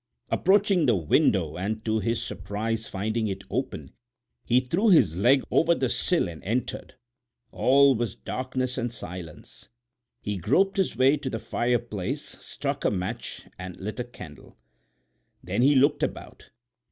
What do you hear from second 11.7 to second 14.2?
place, struck a match and lit a